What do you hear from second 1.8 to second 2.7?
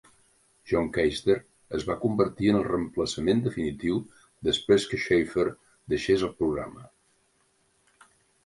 va convertir en el